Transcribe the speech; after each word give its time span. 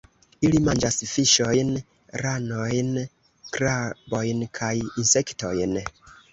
Ili 0.47 0.61
manĝas 0.67 0.95
fiŝojn, 1.09 1.69
ranojn, 2.23 2.91
krabojn 3.59 4.45
kaj 4.61 4.75
insektojn. 4.83 5.83